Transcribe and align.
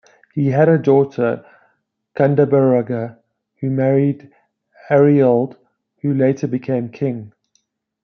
He 0.33 0.47
had 0.47 0.67
a 0.67 0.79
daughter 0.79 1.45
Gundeberga 2.15 3.19
who 3.59 3.69
married 3.69 4.31
Arioald 4.89 5.57
who 6.01 6.11
later 6.15 6.47
became 6.47 6.89
king. 6.89 7.33